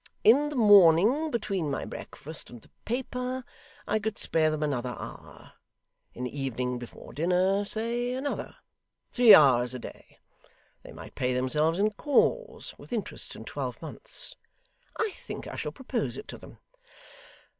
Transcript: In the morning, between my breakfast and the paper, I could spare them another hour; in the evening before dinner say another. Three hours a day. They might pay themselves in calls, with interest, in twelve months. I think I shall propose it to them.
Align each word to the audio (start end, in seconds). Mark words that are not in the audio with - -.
In 0.23 0.49
the 0.49 0.55
morning, 0.55 1.29
between 1.29 1.69
my 1.69 1.85
breakfast 1.85 2.49
and 2.49 2.59
the 2.59 2.71
paper, 2.85 3.45
I 3.87 3.99
could 3.99 4.17
spare 4.17 4.49
them 4.49 4.63
another 4.63 4.95
hour; 4.97 5.53
in 6.15 6.23
the 6.23 6.35
evening 6.41 6.79
before 6.79 7.13
dinner 7.13 7.63
say 7.65 8.13
another. 8.15 8.55
Three 9.11 9.35
hours 9.35 9.75
a 9.75 9.79
day. 9.79 10.17
They 10.81 10.91
might 10.91 11.13
pay 11.13 11.35
themselves 11.35 11.77
in 11.77 11.91
calls, 11.91 12.73
with 12.79 12.91
interest, 12.91 13.35
in 13.35 13.45
twelve 13.45 13.79
months. 13.79 14.35
I 14.97 15.11
think 15.13 15.45
I 15.45 15.55
shall 15.55 15.71
propose 15.71 16.17
it 16.17 16.27
to 16.29 16.37
them. 16.39 16.57